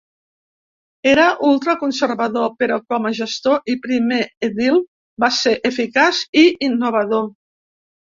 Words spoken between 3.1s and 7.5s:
a gestor i primer edil va ser eficaç i innovador.